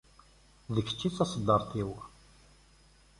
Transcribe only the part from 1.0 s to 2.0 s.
i d taseddarit-iw.